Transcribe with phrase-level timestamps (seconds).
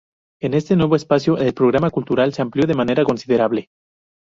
[0.41, 3.69] En este nuevo espacio, el programa cultural se amplió de manera considerable.